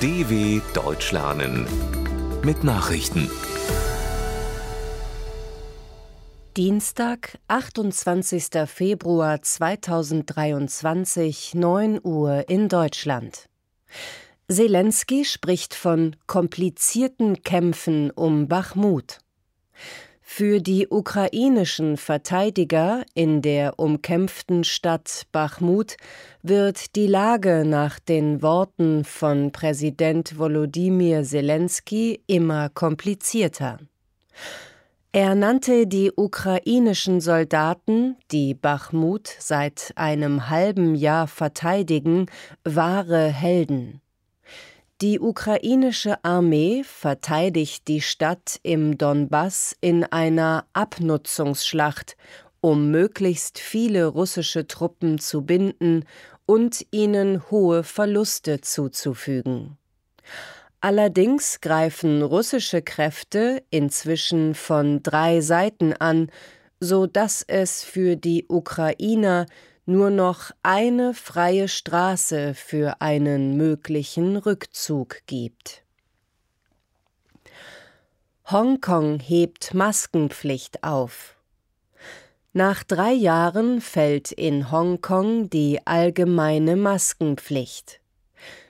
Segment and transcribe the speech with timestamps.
[0.00, 1.66] DW Deutsch lernen
[2.44, 3.28] mit Nachrichten.
[6.56, 8.44] Dienstag, 28.
[8.66, 13.48] Februar 2023, 9 Uhr in Deutschland.
[14.48, 19.18] Zelensky spricht von komplizierten Kämpfen um Bachmut.
[20.30, 25.96] Für die ukrainischen Verteidiger in der umkämpften Stadt Bachmut
[26.42, 33.78] wird die Lage nach den Worten von Präsident Volodymyr Zelensky immer komplizierter.
[35.12, 42.26] Er nannte die ukrainischen Soldaten, die Bachmut seit einem halben Jahr verteidigen,
[42.64, 44.02] wahre Helden.
[45.00, 52.16] Die ukrainische Armee verteidigt die Stadt im Donbass in einer Abnutzungsschlacht,
[52.60, 56.04] um möglichst viele russische Truppen zu binden
[56.46, 59.78] und ihnen hohe Verluste zuzufügen.
[60.80, 66.28] Allerdings greifen russische Kräfte inzwischen von drei Seiten an,
[66.80, 69.46] so dass es für die Ukrainer
[69.88, 75.82] nur noch eine freie Straße für einen möglichen Rückzug gibt.
[78.50, 81.36] Hongkong hebt Maskenpflicht auf.
[82.52, 88.00] Nach drei Jahren fällt in Hongkong die allgemeine Maskenpflicht.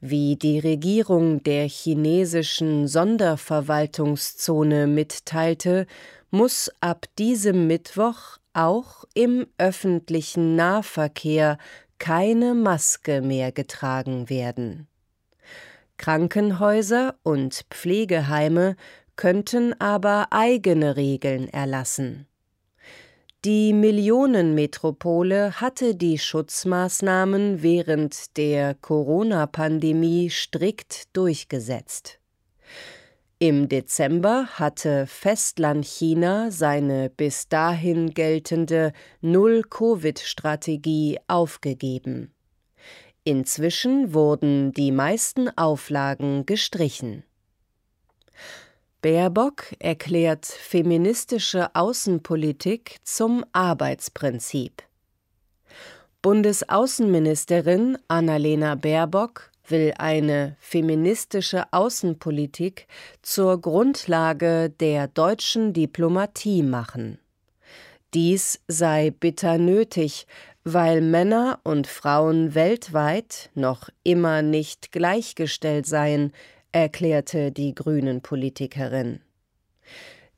[0.00, 5.88] Wie die Regierung der chinesischen Sonderverwaltungszone mitteilte,
[6.30, 11.58] muss ab diesem Mittwoch auch im öffentlichen Nahverkehr
[11.98, 14.88] keine Maske mehr getragen werden.
[15.98, 18.76] Krankenhäuser und Pflegeheime
[19.16, 22.26] könnten aber eigene Regeln erlassen.
[23.44, 32.19] Die Millionenmetropole hatte die Schutzmaßnahmen während der Corona-Pandemie strikt durchgesetzt.
[33.42, 38.92] Im Dezember hatte Festlandchina seine bis dahin geltende
[39.22, 42.34] Null-Covid-Strategie aufgegeben.
[43.24, 47.24] Inzwischen wurden die meisten Auflagen gestrichen.
[49.00, 54.82] Baerbock erklärt feministische Außenpolitik zum Arbeitsprinzip.
[56.20, 62.86] Bundesaußenministerin Annalena Baerbock will eine feministische Außenpolitik
[63.22, 67.18] zur Grundlage der deutschen Diplomatie machen.
[68.12, 70.26] Dies sei bitter nötig,
[70.64, 76.32] weil Männer und Frauen weltweit noch immer nicht gleichgestellt seien,
[76.72, 79.20] erklärte die Grünen Politikerin.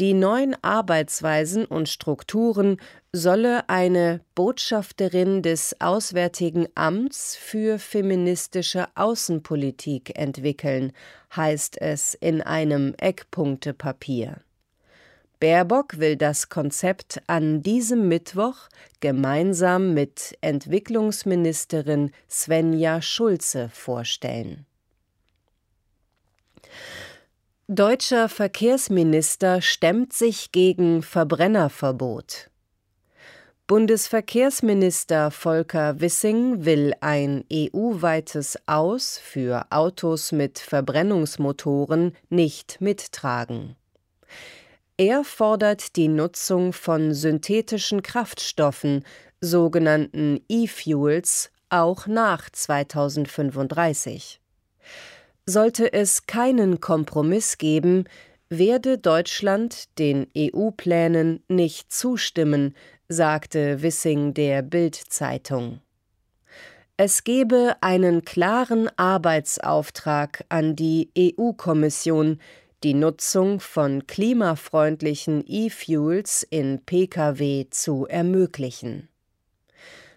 [0.00, 2.78] Die neuen Arbeitsweisen und Strukturen
[3.12, 10.92] solle eine Botschafterin des Auswärtigen Amts für feministische Außenpolitik entwickeln,
[11.36, 14.40] heißt es in einem Eckpunktepapier.
[15.38, 18.68] Baerbock will das Konzept an diesem Mittwoch
[18.98, 24.66] gemeinsam mit Entwicklungsministerin Svenja Schulze vorstellen.
[27.68, 32.50] Deutscher Verkehrsminister stemmt sich gegen Verbrennerverbot.
[33.66, 43.76] Bundesverkehrsminister Volker Wissing will ein EU-weites Aus für Autos mit Verbrennungsmotoren nicht mittragen.
[44.98, 49.06] Er fordert die Nutzung von synthetischen Kraftstoffen,
[49.40, 54.38] sogenannten E-Fuels, auch nach 2035.
[55.46, 58.04] Sollte es keinen Kompromiss geben,
[58.48, 62.74] werde Deutschland den EU-Plänen nicht zustimmen,
[63.08, 65.80] sagte Wissing der Bild-Zeitung.
[66.96, 72.38] Es gebe einen klaren Arbeitsauftrag an die EU-Kommission,
[72.84, 79.08] die Nutzung von klimafreundlichen E-Fuels in Pkw zu ermöglichen.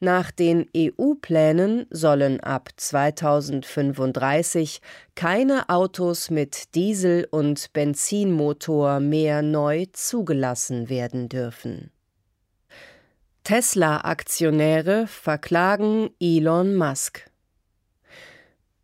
[0.00, 4.80] Nach den EU-Plänen sollen ab 2035
[5.16, 11.90] keine Autos mit Diesel- und Benzinmotor mehr neu zugelassen werden dürfen.
[13.42, 17.28] Tesla-Aktionäre verklagen Elon Musk.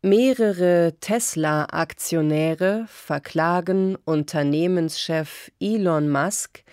[0.00, 6.64] Mehrere Tesla-Aktionäre verklagen Unternehmenschef Elon Musk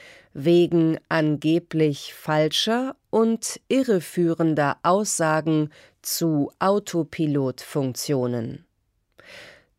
[0.46, 5.70] wegen angeblich falscher und irreführender Aussagen
[6.02, 8.66] zu Autopilotfunktionen.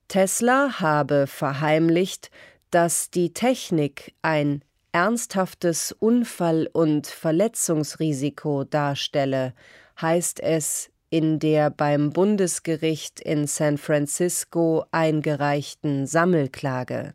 [0.09, 2.31] Tesla habe verheimlicht,
[2.71, 4.63] dass die Technik ein
[4.93, 9.55] ernsthaftes Unfall- und Verletzungsrisiko darstelle,
[10.01, 17.13] heißt es in der beim Bundesgericht in San Francisco eingereichten Sammelklage.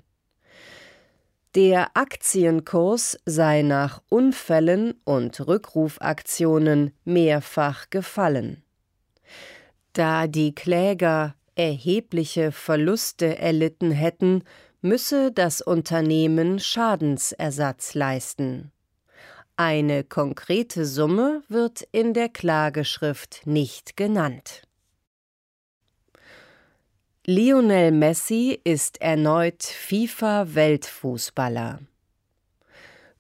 [1.56, 8.62] Der Aktienkurs sei nach Unfällen und Rückrufaktionen mehrfach gefallen.
[9.94, 14.44] Da die Kläger erhebliche Verluste erlitten hätten,
[14.82, 18.74] müsse das Unternehmen Schadensersatz leisten.
[19.56, 24.65] Eine konkrete Summe wird in der Klageschrift nicht genannt.
[27.28, 31.80] Lionel Messi ist erneut FIFA-Weltfußballer.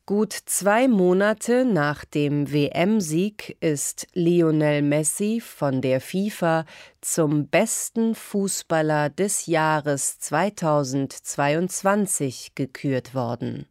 [0.05, 6.65] Gut zwei Monate nach dem WM-Sieg ist Lionel Messi von der FIFA
[7.01, 13.65] zum besten Fußballer des Jahres 2022 gekürt worden.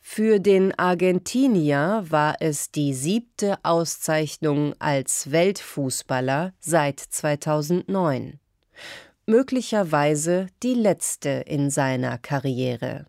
[0.00, 8.38] Für den Argentinier war es die siebte Auszeichnung als Weltfußballer seit 2009
[9.26, 13.06] möglicherweise die letzte in seiner Karriere.